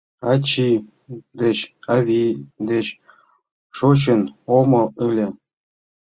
[0.31, 0.75] Ачий
[1.39, 1.57] деч,
[1.95, 2.31] авий
[2.69, 2.87] деч
[3.77, 4.21] шочын
[4.57, 5.27] омыл ыле